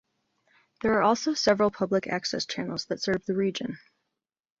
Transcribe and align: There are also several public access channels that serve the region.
There 0.81 0.93
are 0.95 1.03
also 1.03 1.35
several 1.35 1.69
public 1.69 2.07
access 2.07 2.47
channels 2.47 2.85
that 2.85 3.03
serve 3.03 3.23
the 3.27 3.35
region. 3.35 3.77